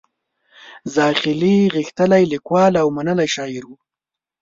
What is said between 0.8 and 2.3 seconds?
زاخیلي غښتلی